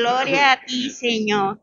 Gloria 0.00 0.52
a 0.52 0.64
ti, 0.64 0.88
Señor. 0.88 1.60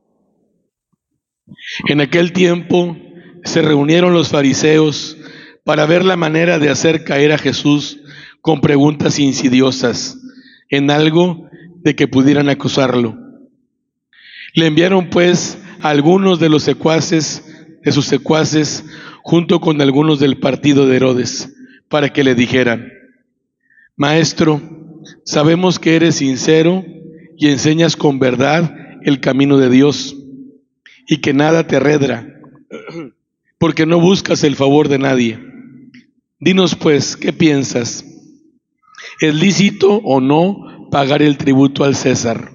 En 1.87 2.01
aquel 2.01 2.33
tiempo 2.33 2.95
se 3.43 3.63
reunieron 3.63 4.13
los 4.13 4.29
fariseos 4.29 5.17
para 5.63 5.87
ver 5.87 6.05
la 6.05 6.17
manera 6.17 6.59
de 6.59 6.69
hacer 6.69 7.03
caer 7.03 7.31
a 7.31 7.39
Jesús 7.39 7.99
con 8.41 8.61
preguntas 8.61 9.17
insidiosas 9.17 10.19
en 10.69 10.91
algo 10.91 11.49
de 11.77 11.95
que 11.95 12.07
pudieran 12.07 12.47
acusarlo. 12.49 13.17
Le 14.53 14.67
enviaron 14.67 15.09
pues 15.09 15.57
a 15.81 15.89
algunos 15.89 16.39
de 16.39 16.49
los 16.49 16.61
secuaces, 16.61 17.43
de 17.83 17.91
sus 17.91 18.05
secuaces, 18.05 18.85
junto 19.23 19.59
con 19.61 19.81
algunos 19.81 20.19
del 20.19 20.39
partido 20.39 20.85
de 20.85 20.97
Herodes, 20.97 21.55
para 21.89 22.13
que 22.13 22.23
le 22.23 22.35
dijeran, 22.35 22.91
Maestro, 23.95 24.61
sabemos 25.25 25.79
que 25.79 25.95
eres 25.95 26.17
sincero 26.17 26.85
y 27.37 27.47
enseñas 27.49 27.95
con 27.95 28.19
verdad 28.19 28.75
el 29.03 29.21
camino 29.21 29.57
de 29.57 29.69
Dios 29.69 30.15
y 31.07 31.17
que 31.17 31.33
nada 31.33 31.67
te 31.67 31.77
arredra, 31.77 32.27
porque 33.57 33.85
no 33.85 33.99
buscas 33.99 34.43
el 34.43 34.55
favor 34.55 34.89
de 34.89 34.99
nadie. 34.99 35.39
Dinos 36.39 36.75
pues, 36.75 37.15
¿qué 37.15 37.31
piensas? 37.33 38.05
¿Es 39.21 39.33
lícito 39.33 40.01
o 40.03 40.19
no 40.19 40.89
pagar 40.91 41.21
el 41.21 41.37
tributo 41.37 41.83
al 41.83 41.95
César? 41.95 42.51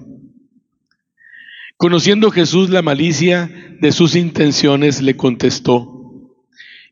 Conociendo 1.77 2.31
Jesús 2.31 2.69
la 2.69 2.81
malicia 2.81 3.49
de 3.81 3.91
sus 3.91 4.15
intenciones, 4.15 5.01
le 5.01 5.17
contestó, 5.17 5.93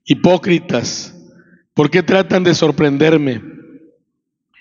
Hipócritas, 0.04 1.16
¿por 1.74 1.90
qué 1.90 2.04
tratan 2.04 2.44
de 2.44 2.56
sorprenderme? 2.56 3.42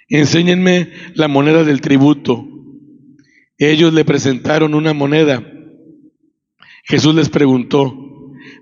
Enséñenme 0.08 0.92
la 1.14 1.28
moneda 1.28 1.64
del 1.64 1.80
tributo. 1.80 2.46
Ellos 3.60 3.92
le 3.92 4.06
presentaron 4.06 4.74
una 4.74 4.94
moneda. 4.94 5.46
Jesús 6.84 7.14
les 7.14 7.28
preguntó, 7.28 7.94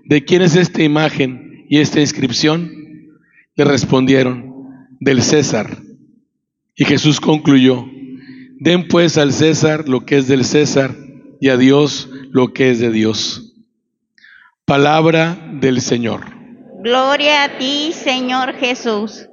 ¿de 0.03 0.25
quién 0.25 0.41
es 0.41 0.57
esta 0.57 0.83
imagen 0.83 1.65
y 1.69 1.79
esta 1.79 2.01
inscripción? 2.01 2.69
Le 3.55 3.63
respondieron, 3.63 4.53
del 4.99 5.23
César. 5.23 5.77
Y 6.75 6.83
Jesús 6.83 7.21
concluyó, 7.21 7.85
den 8.59 8.89
pues 8.89 9.17
al 9.17 9.31
César 9.31 9.87
lo 9.87 10.05
que 10.05 10.17
es 10.17 10.27
del 10.27 10.43
César 10.43 10.93
y 11.39 11.47
a 11.47 11.55
Dios 11.55 12.09
lo 12.31 12.51
que 12.51 12.69
es 12.69 12.79
de 12.79 12.91
Dios. 12.91 13.55
Palabra 14.65 15.49
del 15.61 15.79
Señor. 15.79 16.25
Gloria 16.83 17.45
a 17.45 17.57
ti, 17.57 17.91
Señor 17.93 18.53
Jesús. 18.55 19.28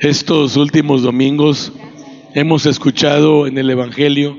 Estos 0.00 0.56
últimos 0.56 1.02
domingos 1.02 1.72
hemos 2.34 2.66
escuchado 2.66 3.46
en 3.46 3.58
el 3.58 3.70
Evangelio 3.70 4.36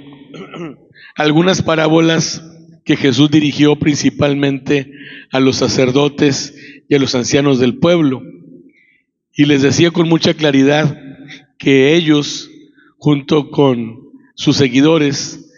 algunas 1.16 1.62
parábolas 1.62 2.44
que 2.84 2.98
Jesús 2.98 3.32
dirigió 3.32 3.78
principalmente 3.78 4.92
a 5.32 5.40
los 5.40 5.56
sacerdotes 5.56 6.54
y 6.90 6.96
a 6.96 7.00
los 7.00 7.16
ancianos 7.16 7.60
del 7.60 7.78
pueblo. 7.78 8.22
Y 9.34 9.46
les 9.46 9.62
decía 9.62 9.92
con 9.92 10.10
mucha 10.10 10.34
claridad 10.34 11.00
que 11.58 11.96
ellos, 11.96 12.50
junto 12.98 13.50
con 13.50 14.10
sus 14.36 14.58
seguidores, 14.58 15.52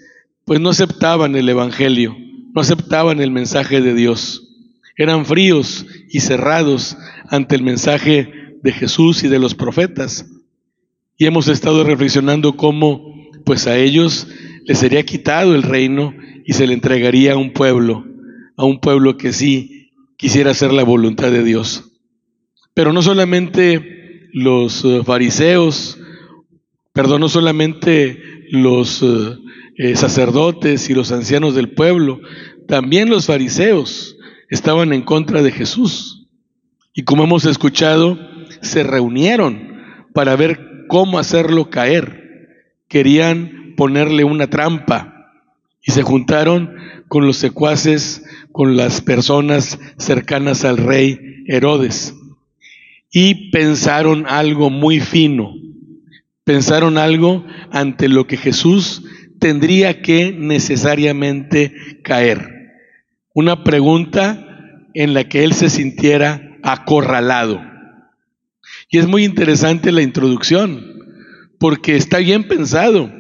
pues 0.46 0.62
no 0.62 0.70
aceptaban 0.70 1.36
el 1.36 1.50
Evangelio, 1.50 2.16
no 2.54 2.62
aceptaban 2.62 3.20
el 3.20 3.32
mensaje 3.32 3.82
de 3.82 3.96
Dios. 3.96 4.44
Eran 4.96 5.26
fríos 5.26 5.88
y 6.10 6.20
cerrados 6.20 6.98
ante 7.30 7.56
el 7.56 7.64
mensaje 7.64 8.37
de 8.62 8.72
Jesús 8.72 9.24
y 9.24 9.28
de 9.28 9.40
los 9.40 9.56
profetas. 9.56 10.26
Y 11.18 11.26
hemos 11.26 11.48
estado 11.48 11.84
reflexionando 11.84 12.56
cómo 12.56 13.14
pues 13.46 13.66
a 13.68 13.78
ellos 13.78 14.28
les 14.66 14.80
sería 14.80 15.04
quitado 15.04 15.56
el 15.56 15.64
reino 15.64 16.14
y 16.46 16.54
se 16.54 16.68
le 16.68 16.74
entregaría 16.74 17.34
a 17.34 17.38
un 17.38 17.54
pueblo, 17.54 18.06
a 18.56 18.66
un 18.66 18.80
pueblo 18.80 19.18
que 19.18 19.34
sí 19.34 19.92
quisiera 20.18 20.52
hacer 20.52 20.74
la 20.74 20.84
voluntad 20.84 21.32
de 21.32 21.44
Dios. 21.44 21.92
Pero 22.74 22.94
no 22.94 23.02
solamente 23.02 24.30
los 24.34 24.84
eh, 24.84 25.02
fariseos, 25.06 25.98
perdón, 26.94 27.22
no 27.22 27.30
solamente 27.30 28.22
los 28.52 29.02
eh, 29.02 29.38
eh, 29.78 29.96
sacerdotes 29.96 30.90
y 30.90 30.94
los 30.94 31.12
ancianos 31.12 31.56
del 31.56 31.72
pueblo, 31.72 32.20
también 32.68 33.10
los 33.10 33.26
fariseos 33.26 34.18
estaban 34.50 34.94
en 34.94 35.04
contra 35.04 35.42
de 35.42 35.52
Jesús. 35.52 36.28
Y 36.94 37.04
como 37.04 37.24
hemos 37.24 37.46
escuchado, 37.46 38.20
se 38.62 38.84
reunieron 38.84 39.78
para 40.14 40.36
ver 40.36 40.86
cómo 40.88 41.20
hacerlo 41.20 41.70
caer. 41.70 42.74
Querían 42.88 43.74
ponerle 43.76 44.24
una 44.24 44.48
trampa 44.48 45.32
y 45.84 45.92
se 45.92 46.04
juntaron 46.04 46.76
con 47.08 47.26
los 47.26 47.38
secuaces, 47.38 48.24
con 48.52 48.76
las 48.76 49.02
personas 49.02 49.80
cercanas 49.98 50.66
al 50.66 50.78
rey 50.78 51.44
Herodes. 51.48 52.14
Y 53.12 53.52
pensaron 53.52 54.26
algo 54.28 54.70
muy 54.70 55.00
fino. 55.00 55.54
Pensaron 56.44 56.98
algo 56.98 57.46
ante 57.72 58.10
lo 58.10 58.28
que 58.28 58.38
Jesús 58.38 59.04
tendría 59.40 60.02
que 60.02 60.34
necesariamente 60.34 61.74
caer. 62.04 62.50
Una 63.34 63.64
pregunta 63.64 64.46
en 64.94 65.14
la 65.14 65.26
que 65.30 65.44
él 65.44 65.54
se 65.54 65.70
sintiera 65.70 66.58
acorralado. 66.64 67.62
Y 68.90 69.00
es 69.00 69.08
muy 69.08 69.26
interesante 69.26 69.92
la 69.92 70.02
introducción, 70.02 70.84
porque 71.60 71.96
está 71.96 72.20
bien 72.20 72.48
pensado. 72.48 73.12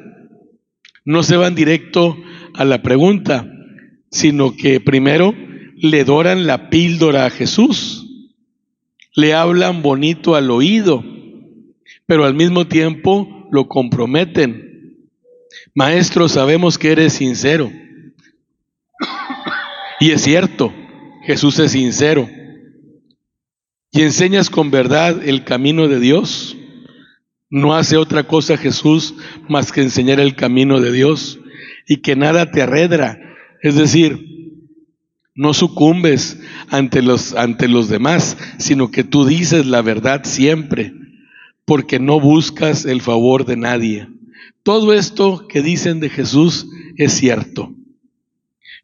No 1.03 1.23
se 1.23 1.35
van 1.35 1.55
directo 1.55 2.17
a 2.53 2.65
la 2.65 2.81
pregunta, 2.81 3.45
sino 4.09 4.55
que 4.55 4.79
primero 4.79 5.33
le 5.75 6.03
doran 6.03 6.47
la 6.47 6.69
píldora 6.69 7.25
a 7.25 7.29
Jesús, 7.29 8.05
le 9.15 9.33
hablan 9.33 9.81
bonito 9.81 10.35
al 10.35 10.51
oído, 10.51 11.03
pero 12.05 12.25
al 12.25 12.33
mismo 12.33 12.67
tiempo 12.67 13.47
lo 13.51 13.67
comprometen. 13.67 15.01
Maestro, 15.73 16.29
sabemos 16.29 16.77
que 16.77 16.91
eres 16.91 17.13
sincero. 17.13 17.71
Y 19.99 20.11
es 20.11 20.21
cierto, 20.21 20.73
Jesús 21.25 21.59
es 21.59 21.71
sincero. 21.71 22.29
Y 23.97 24.03
enseñas 24.03 24.51
con 24.51 24.69
verdad 24.69 25.27
el 25.27 25.43
camino 25.43 25.87
de 25.87 25.99
Dios. 25.99 26.55
No 27.49 27.73
hace 27.73 27.97
otra 27.97 28.27
cosa 28.27 28.55
Jesús 28.55 29.15
más 29.49 29.71
que 29.71 29.81
enseñar 29.81 30.19
el 30.19 30.35
camino 30.35 30.79
de 30.79 30.91
Dios 30.91 31.39
y 31.87 31.97
que 31.97 32.15
nada 32.15 32.51
te 32.51 32.61
arredra. 32.61 33.17
Es 33.63 33.73
decir, 33.73 34.59
no 35.33 35.55
sucumbes 35.55 36.39
ante 36.69 37.01
los, 37.01 37.33
ante 37.33 37.67
los 37.67 37.89
demás, 37.89 38.37
sino 38.59 38.91
que 38.91 39.03
tú 39.03 39.25
dices 39.25 39.65
la 39.65 39.81
verdad 39.81 40.25
siempre, 40.25 40.93
porque 41.65 41.99
no 41.99 42.19
buscas 42.19 42.85
el 42.85 43.01
favor 43.01 43.45
de 43.45 43.57
nadie. 43.57 44.09
Todo 44.61 44.93
esto 44.93 45.47
que 45.47 45.63
dicen 45.63 45.99
de 46.01 46.09
Jesús 46.11 46.67
es 46.97 47.13
cierto, 47.13 47.73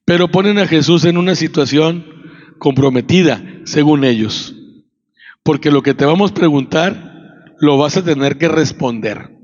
pero 0.05 0.31
ponen 0.31 0.57
a 0.57 0.65
Jesús 0.65 1.05
en 1.05 1.17
una 1.17 1.35
situación 1.35 2.03
comprometida, 2.57 3.43
según 3.65 4.05
ellos, 4.05 4.55
porque 5.43 5.71
lo 5.71 5.83
que 5.83 5.93
te 5.93 6.05
vamos 6.05 6.31
a 6.31 6.35
preguntar 6.35 7.53
lo 7.59 7.77
vas 7.77 7.97
a 7.97 8.03
tener 8.03 8.37
que 8.37 8.47
responder, 8.47 9.37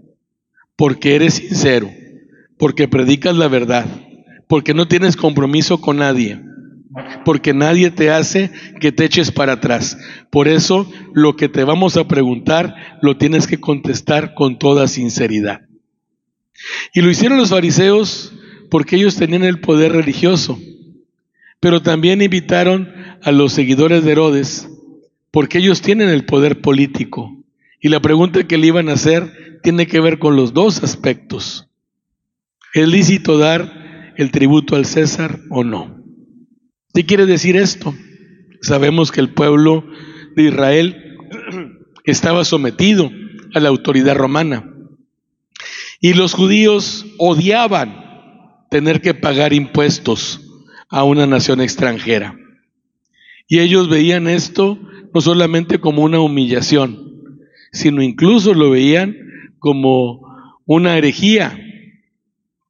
porque 0.76 1.16
eres 1.16 1.36
sincero, 1.36 1.90
porque 2.58 2.88
predicas 2.88 3.36
la 3.36 3.48
verdad, 3.48 3.86
porque 4.48 4.74
no 4.74 4.88
tienes 4.88 5.16
compromiso 5.16 5.80
con 5.80 5.98
nadie, 5.98 6.42
porque 7.24 7.54
nadie 7.54 7.92
te 7.92 8.12
hace 8.12 8.52
que 8.80 8.92
te 8.92 9.06
eches 9.06 9.32
para 9.32 9.54
atrás. 9.54 9.98
Por 10.30 10.48
eso 10.48 10.90
lo 11.14 11.36
que 11.36 11.50
te 11.50 11.64
vamos 11.64 11.98
a 11.98 12.08
preguntar 12.08 12.98
lo 13.02 13.18
tienes 13.18 13.46
que 13.46 13.60
contestar 13.60 14.34
con 14.34 14.58
toda 14.58 14.88
sinceridad. 14.88 15.62
Y 16.94 17.02
lo 17.02 17.10
hicieron 17.10 17.38
los 17.38 17.52
fariseos 17.52 18.34
porque 18.70 18.96
ellos 18.96 19.16
tenían 19.16 19.44
el 19.44 19.60
poder 19.60 19.94
religioso, 19.94 20.60
pero 21.60 21.82
también 21.82 22.22
invitaron 22.22 22.90
a 23.22 23.32
los 23.32 23.54
seguidores 23.54 24.04
de 24.04 24.12
Herodes 24.12 24.70
porque 25.32 25.60
ellos 25.60 25.82
tienen 25.82 26.10
el 26.10 26.26
poder 26.26 26.62
político 26.62 27.36
Y 27.82 27.90
la 27.90 28.02
pregunta 28.02 28.48
que 28.48 28.58
le 28.58 28.68
iban 28.68 28.90
a 28.90 28.94
hacer 28.94 29.60
tiene 29.64 29.88
que 29.88 30.00
ver 30.00 30.20
con 30.20 30.36
los 30.36 30.54
dos 30.54 30.84
aspectos. 30.84 31.68
¿Es 32.74 32.88
lícito 32.88 33.38
dar 33.38 34.14
el 34.18 34.32
tributo 34.32 34.76
al 34.76 34.86
César 34.86 35.40
o 35.50 35.64
no? 35.64 36.04
¿Qué 36.94 37.06
quiere 37.06 37.26
decir 37.26 37.56
esto? 37.56 37.96
Sabemos 38.62 39.12
que 39.12 39.22
el 39.22 39.34
pueblo 39.34 39.86
de 40.36 40.44
Israel 40.44 41.18
estaba 42.04 42.44
sometido 42.44 43.12
a 43.54 43.60
la 43.60 43.70
autoridad 43.70 44.16
romana. 44.16 44.74
Y 46.02 46.14
los 46.14 46.34
judíos 46.34 47.06
odiaban 47.18 48.10
tener 48.70 49.02
que 49.02 49.14
pagar 49.14 49.54
impuestos 49.54 50.42
a 50.90 51.04
una 51.04 51.26
nación 51.26 51.62
extranjera. 51.62 52.36
Y 53.48 53.60
ellos 53.60 53.90
veían 53.90 54.28
esto 54.28 54.80
no 55.14 55.22
solamente 55.22 55.80
como 55.80 56.04
una 56.04 56.20
humillación, 56.20 57.38
sino 57.72 58.02
incluso 58.02 58.54
lo 58.54 58.72
veían 58.72 59.16
como 59.60 60.22
una 60.66 60.98
herejía, 60.98 61.58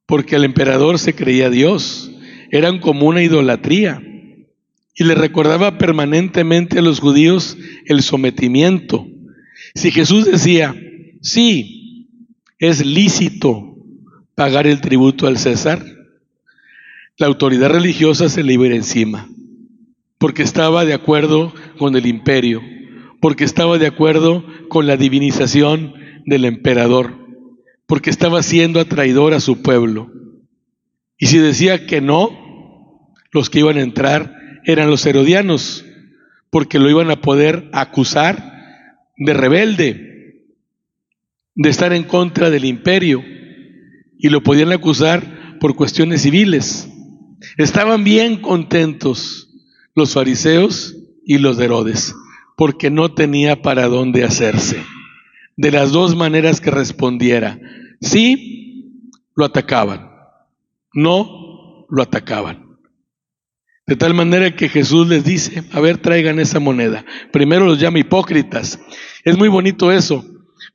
porque 0.06 0.36
el 0.36 0.44
emperador 0.44 0.98
se 0.98 1.14
creía 1.14 1.50
Dios, 1.50 2.10
eran 2.50 2.80
como 2.80 3.06
una 3.06 3.22
idolatría. 3.22 4.02
Y 4.94 5.04
le 5.04 5.14
recordaba 5.14 5.78
permanentemente 5.78 6.78
a 6.78 6.82
los 6.82 7.00
judíos 7.00 7.56
el 7.86 8.02
sometimiento. 8.02 9.06
Si 9.74 9.90
Jesús 9.90 10.26
decía, 10.26 10.74
sí, 11.22 12.08
es 12.58 12.84
lícito 12.84 13.76
pagar 14.34 14.66
el 14.66 14.80
tributo 14.80 15.26
al 15.26 15.38
César, 15.38 15.84
la 17.16 17.26
autoridad 17.26 17.70
religiosa 17.70 18.28
se 18.28 18.42
le 18.42 18.54
iba 18.54 18.66
encima, 18.66 19.28
porque 20.20 20.42
estaba 20.42 20.84
de 20.84 20.92
acuerdo 20.92 21.54
con 21.78 21.96
el 21.96 22.04
imperio, 22.04 22.60
porque 23.22 23.44
estaba 23.44 23.78
de 23.78 23.86
acuerdo 23.86 24.44
con 24.68 24.86
la 24.86 24.98
divinización 24.98 25.94
del 26.26 26.44
emperador, 26.44 27.16
porque 27.86 28.10
estaba 28.10 28.42
siendo 28.42 28.80
atraidor 28.80 29.32
a 29.32 29.40
su 29.40 29.62
pueblo. 29.62 30.12
Y 31.16 31.28
si 31.28 31.38
decía 31.38 31.86
que 31.86 32.02
no, 32.02 33.08
los 33.32 33.48
que 33.48 33.60
iban 33.60 33.78
a 33.78 33.82
entrar 33.82 34.36
eran 34.66 34.90
los 34.90 35.06
herodianos, 35.06 35.86
porque 36.50 36.78
lo 36.78 36.90
iban 36.90 37.10
a 37.10 37.22
poder 37.22 37.70
acusar 37.72 38.52
de 39.16 39.32
rebelde, 39.32 40.44
de 41.54 41.68
estar 41.70 41.94
en 41.94 42.04
contra 42.04 42.50
del 42.50 42.66
imperio, 42.66 43.24
y 44.18 44.28
lo 44.28 44.42
podían 44.42 44.70
acusar 44.70 45.58
por 45.60 45.76
cuestiones 45.76 46.20
civiles. 46.20 46.90
Estaban 47.56 48.04
bien 48.04 48.42
contentos 48.42 49.49
los 49.94 50.14
fariseos 50.14 50.96
y 51.24 51.38
los 51.38 51.56
de 51.56 51.66
Herodes, 51.66 52.14
porque 52.56 52.90
no 52.90 53.12
tenía 53.12 53.62
para 53.62 53.88
dónde 53.88 54.24
hacerse. 54.24 54.82
De 55.56 55.70
las 55.70 55.92
dos 55.92 56.16
maneras 56.16 56.60
que 56.60 56.70
respondiera, 56.70 57.60
sí, 58.00 59.02
lo 59.34 59.44
atacaban, 59.44 60.10
no, 60.94 61.86
lo 61.90 62.02
atacaban. 62.02 62.78
De 63.86 63.96
tal 63.96 64.14
manera 64.14 64.54
que 64.54 64.68
Jesús 64.68 65.08
les 65.08 65.24
dice, 65.24 65.64
a 65.72 65.80
ver, 65.80 65.98
traigan 65.98 66.38
esa 66.38 66.60
moneda. 66.60 67.04
Primero 67.32 67.66
los 67.66 67.80
llama 67.80 67.98
hipócritas. 67.98 68.78
Es 69.24 69.36
muy 69.36 69.48
bonito 69.48 69.90
eso, 69.90 70.24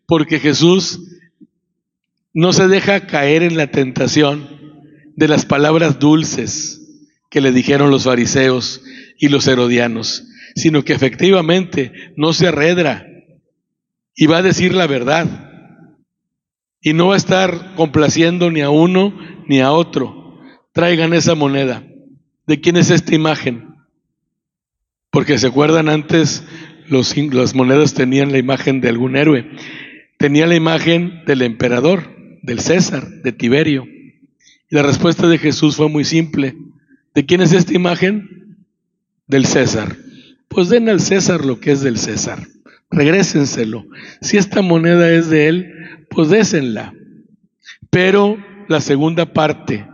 porque 0.06 0.40
Jesús 0.40 1.00
no 2.34 2.52
se 2.52 2.68
deja 2.68 3.08
caer 3.08 3.44
en 3.44 3.56
la 3.56 3.68
tentación 3.68 4.50
de 5.16 5.30
las 5.30 5.46
palabras 5.46 6.00
dulces 6.00 6.82
que 7.30 7.40
le 7.40 7.54
dijeron 7.54 7.90
los 7.90 8.04
fariseos 8.04 8.82
y 9.18 9.30
los 9.30 9.48
herodianos, 9.48 10.26
sino 10.56 10.84
que 10.84 10.94
efectivamente 10.94 11.92
no 12.16 12.34
se 12.34 12.48
arredra 12.48 13.08
y 14.16 14.28
va 14.28 14.38
a 14.38 14.44
decir 14.44 14.74
la 14.74 14.88
verdad. 14.88 15.52
Y 16.82 16.94
no 16.94 17.08
va 17.08 17.16
a 17.16 17.18
estar 17.18 17.76
complaciendo 17.76 18.52
ni 18.52 18.62
a 18.62 18.70
uno 18.70 19.18
ni 19.48 19.60
a 19.60 19.72
otro. 19.72 20.40
Traigan 20.72 21.14
esa 21.14 21.36
moneda. 21.36 21.84
¿De 22.48 22.62
quién 22.62 22.78
es 22.78 22.92
esta 22.92 23.16
imagen? 23.16 23.76
Porque 25.10 25.38
se 25.38 25.48
acuerdan 25.48 25.90
antes, 25.90 26.44
los, 26.88 27.16
las 27.18 27.56
monedas 27.56 27.94
tenían 27.94 28.32
la 28.32 28.38
imagen 28.38 28.82
de 28.82 28.90
algún 28.90 29.16
héroe. 29.16 29.50
Tenía 30.18 30.46
la 30.46 30.56
imagen 30.56 31.24
del 31.26 31.42
emperador, 31.42 32.16
del 32.44 32.60
César, 32.60 33.08
de 33.24 33.32
Tiberio. 33.32 33.86
Y 34.70 34.76
la 34.76 34.84
respuesta 34.84 35.28
de 35.28 35.38
Jesús 35.38 35.76
fue 35.76 35.90
muy 35.90 36.06
simple. 36.06 36.56
¿De 37.14 37.26
quién 37.26 37.42
es 37.42 37.52
esta 37.54 37.74
imagen? 37.74 38.45
Del 39.28 39.46
César. 39.46 39.98
Pues 40.48 40.70
den 40.70 40.90
al 40.90 41.02
César 41.02 41.46
lo 41.46 41.60
que 41.60 41.72
es 41.72 41.82
del 41.82 41.98
César. 41.98 42.48
Regrésenselo. 42.92 43.86
Si 44.22 44.38
esta 44.38 44.62
moneda 44.62 45.12
es 45.12 45.30
de 45.30 45.48
él, 45.48 45.74
pues 46.10 46.30
désenla. 46.30 46.94
Pero 47.90 48.38
la 48.68 48.82
segunda 48.82 49.34
parte 49.34 49.88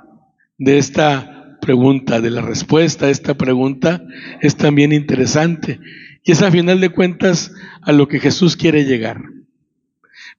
de 0.57 0.77
esta 0.77 1.57
pregunta, 1.61 2.21
de 2.21 2.31
la 2.31 2.41
respuesta 2.41 3.05
a 3.05 3.09
esta 3.09 3.35
pregunta, 3.35 4.03
es 4.41 4.57
también 4.57 4.91
interesante. 4.91 5.79
Y 6.23 6.33
es 6.33 6.41
a 6.41 6.51
final 6.51 6.81
de 6.81 6.89
cuentas 6.89 7.53
a 7.81 7.91
lo 7.91 8.07
que 8.07 8.19
Jesús 8.19 8.57
quiere 8.57 8.85
llegar. 8.85 9.21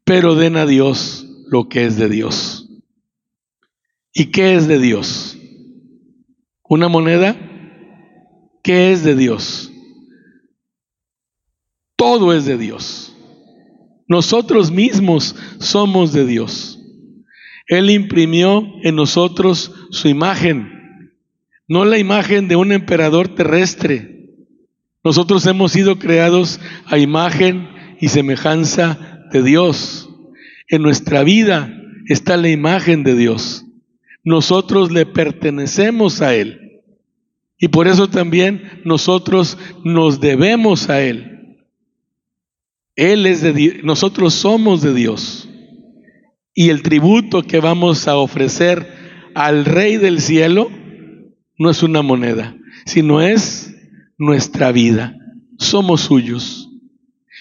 Pero 0.04 0.34
den 0.34 0.56
a 0.56 0.66
Dios 0.66 1.26
lo 1.48 1.68
que 1.68 1.84
es 1.84 1.96
de 1.96 2.08
Dios. 2.08 2.68
¿Y 4.12 4.26
qué 4.26 4.54
es 4.54 4.68
de 4.68 4.78
Dios? 4.78 5.38
¿Una 6.62 6.88
moneda? 6.88 7.36
¿Qué 8.62 8.92
es 8.92 9.04
de 9.04 9.16
Dios? 9.16 9.72
Todo 11.96 12.32
es 12.32 12.44
de 12.44 12.58
Dios. 12.58 13.16
Nosotros 14.08 14.70
mismos 14.70 15.34
somos 15.58 16.12
de 16.12 16.26
Dios. 16.26 16.78
Él 17.66 17.90
imprimió 17.90 18.64
en 18.82 18.96
nosotros 18.96 19.72
su 19.90 20.08
imagen, 20.08 21.14
no 21.68 21.84
la 21.84 21.98
imagen 21.98 22.48
de 22.48 22.56
un 22.56 22.72
emperador 22.72 23.34
terrestre. 23.34 24.30
Nosotros 25.04 25.46
hemos 25.46 25.72
sido 25.72 25.98
creados 25.98 26.60
a 26.86 26.98
imagen 26.98 27.68
y 28.00 28.08
semejanza 28.08 29.26
de 29.32 29.42
Dios. 29.42 30.10
En 30.68 30.82
nuestra 30.82 31.22
vida 31.22 31.72
está 32.06 32.36
la 32.36 32.50
imagen 32.50 33.04
de 33.04 33.16
Dios 33.16 33.64
nosotros 34.24 34.92
le 34.92 35.06
pertenecemos 35.06 36.22
a 36.22 36.34
Él. 36.34 36.71
Y 37.62 37.68
por 37.68 37.86
eso 37.86 38.10
también 38.10 38.82
nosotros 38.84 39.56
nos 39.84 40.20
debemos 40.20 40.90
a 40.90 41.00
Él. 41.00 41.58
Él 42.96 43.24
es 43.24 43.40
de 43.40 43.52
Dios, 43.52 43.74
nosotros 43.84 44.34
somos 44.34 44.82
de 44.82 44.92
Dios. 44.92 45.48
Y 46.54 46.70
el 46.70 46.82
tributo 46.82 47.44
que 47.44 47.60
vamos 47.60 48.08
a 48.08 48.16
ofrecer 48.16 48.88
al 49.36 49.64
Rey 49.64 49.96
del 49.96 50.20
cielo 50.20 50.72
no 51.56 51.70
es 51.70 51.84
una 51.84 52.02
moneda, 52.02 52.56
sino 52.84 53.20
es 53.22 53.72
nuestra 54.18 54.72
vida. 54.72 55.14
Somos 55.56 56.00
suyos. 56.00 56.68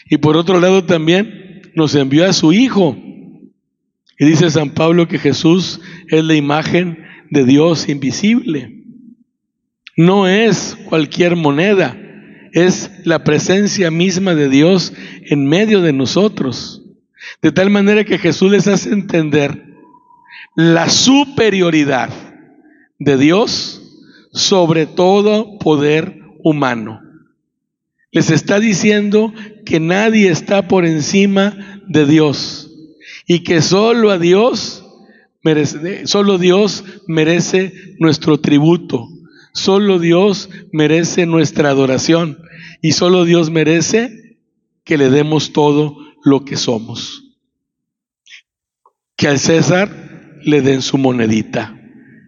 Y 0.08 0.18
por 0.18 0.38
otro 0.38 0.60
lado 0.60 0.84
también 0.84 1.64
nos 1.74 1.96
envió 1.96 2.28
a 2.28 2.34
su 2.34 2.54
Hijo 2.54 2.96
y 4.20 4.26
dice 4.26 4.52
San 4.52 4.76
Pablo 4.76 5.08
que 5.08 5.18
Jesús 5.18 5.82
es 6.10 6.24
la 6.24 6.36
imagen 6.36 7.00
de 7.32 7.44
Dios 7.44 7.90
invisible. 7.90 8.81
No 9.98 10.28
es 10.28 10.78
cualquier 10.86 11.36
moneda, 11.36 11.98
es 12.54 12.92
la 13.06 13.24
presencia 13.24 13.92
misma 13.92 14.36
de 14.36 14.50
Dios 14.50 14.94
en 15.26 15.46
medio 15.48 15.82
de 15.82 15.94
nosotros. 15.94 16.82
De 17.42 17.52
tal 17.52 17.70
manera 17.70 18.04
que 18.04 18.18
Jesús 18.18 18.52
les 18.52 18.68
hace 18.68 18.92
entender 18.92 19.66
la 20.56 20.90
superioridad 20.90 22.10
de 23.00 23.18
Dios 23.18 23.82
sobre 24.32 24.86
todo 24.86 25.58
poder 25.60 26.20
humano. 26.44 27.02
Les 28.12 28.30
está 28.30 28.60
diciendo 28.60 29.34
que 29.66 29.80
nadie 29.80 30.30
está 30.30 30.68
por 30.68 30.86
encima 30.86 31.82
de 31.88 32.06
Dios 32.06 32.70
y 33.26 33.40
que 33.40 33.62
solo 33.62 34.12
a 34.12 34.18
Dios 34.18 34.86
merece, 35.44 36.08
solo 36.08 36.38
Dios 36.38 36.84
merece 37.08 37.74
nuestro 38.00 38.40
tributo, 38.40 39.08
solo 39.54 40.00
Dios 40.00 40.50
merece 40.72 41.26
nuestra 41.26 41.70
adoración 41.70 42.40
y 42.82 42.94
solo 42.94 43.26
Dios 43.26 43.50
merece 43.50 44.40
que 44.84 44.98
le 44.98 45.10
demos 45.10 45.54
todo 45.54 45.98
lo 46.24 46.46
que 46.46 46.58
somos. 46.58 47.24
Que 49.16 49.28
al 49.28 49.40
César 49.40 50.40
le 50.44 50.62
den 50.62 50.82
su 50.82 50.98
monedita. 50.98 51.78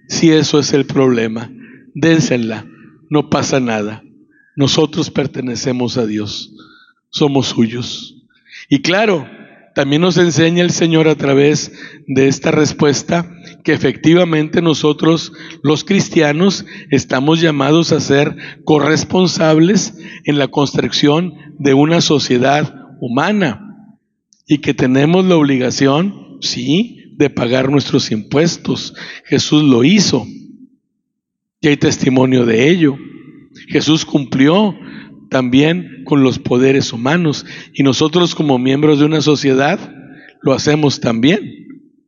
Si 0.08 0.32
eso 0.32 0.60
es 0.60 0.74
el 0.74 0.86
problema, 0.86 1.52
dénsela, 1.96 2.66
no 3.10 3.30
pasa 3.30 3.60
nada. 3.60 4.04
Nosotros 4.56 5.10
pertenecemos 5.10 5.98
a 5.98 6.06
Dios, 6.06 6.54
somos 7.10 7.48
suyos. 7.48 8.16
Y 8.70 8.82
claro, 8.82 9.28
también 9.74 10.02
nos 10.02 10.18
enseña 10.18 10.64
el 10.64 10.72
Señor 10.72 11.08
a 11.08 11.16
través 11.16 11.72
de 12.08 12.28
esta 12.28 12.52
respuesta 12.52 13.30
que 13.64 13.74
efectivamente 13.74 14.62
nosotros 14.62 15.32
los 15.64 15.84
cristianos 15.84 16.66
estamos 16.92 17.42
llamados 17.42 17.92
a 17.92 18.00
ser 18.00 18.36
corresponsables 18.66 19.98
en 20.26 20.38
la 20.38 20.50
construcción 20.50 21.34
de 21.60 21.74
una 21.74 22.02
sociedad 22.02 22.76
humana. 23.00 23.60
y 24.46 24.58
que 24.58 24.74
tenemos 24.74 25.24
la 25.24 25.38
obligación, 25.38 26.38
sí, 26.42 27.14
de 27.16 27.30
pagar 27.30 27.72
nuestros 27.72 28.12
impuestos. 28.12 28.94
Jesús 29.24 29.64
lo 29.64 29.86
hizo 29.86 30.28
y 31.62 31.70
hay 31.70 31.78
testimonio 31.78 32.46
de 32.46 32.70
ello. 32.70 32.98
Jesús 33.70 34.04
cumplió 34.04 34.78
también 35.30 36.04
con 36.04 36.24
los 36.24 36.40
poderes 36.40 36.92
humanos 36.92 37.46
y 37.74 37.84
nosotros 37.84 38.36
como 38.36 38.60
miembros 38.60 39.00
de 39.00 39.06
una 39.06 39.22
sociedad 39.22 39.80
lo 40.42 40.52
hacemos 40.52 41.00
también 41.00 41.63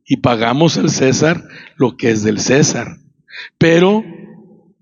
y 0.05 0.17
pagamos 0.17 0.77
al 0.77 0.89
César 0.89 1.43
lo 1.75 1.97
que 1.97 2.11
es 2.11 2.23
del 2.23 2.39
César, 2.39 2.99
pero 3.57 4.03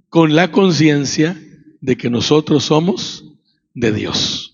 con 0.10 0.36
la 0.36 0.52
conciencia 0.52 1.40
de 1.82 1.98
que 1.98 2.10
nosotros 2.10 2.66
somos 2.66 3.26
de 3.74 3.92
Dios. 3.92 4.50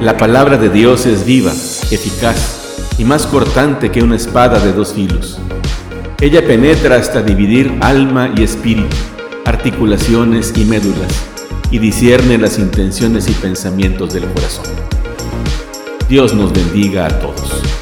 La 0.00 0.16
palabra 0.16 0.56
de 0.56 0.70
Dios 0.70 1.06
es 1.06 1.26
viva, 1.26 1.52
eficaz 1.52 2.94
y 2.98 3.04
más 3.04 3.26
cortante 3.26 3.90
que 3.90 4.02
una 4.02 4.16
espada 4.16 4.58
de 4.58 4.72
dos 4.72 4.94
filos. 4.94 5.38
Ella 6.20 6.46
penetra 6.46 6.96
hasta 6.96 7.22
dividir 7.22 7.72
alma 7.80 8.32
y 8.36 8.42
espíritu, 8.42 8.96
articulaciones 9.44 10.52
y 10.56 10.64
médulas, 10.64 11.29
y 11.70 11.78
discierne 11.78 12.38
las 12.38 12.58
intenciones 12.58 13.28
y 13.28 13.32
pensamientos 13.32 14.12
del 14.12 14.24
corazón. 14.24 14.66
Dios 16.08 16.34
nos 16.34 16.52
bendiga 16.52 17.06
a 17.06 17.20
todos. 17.20 17.79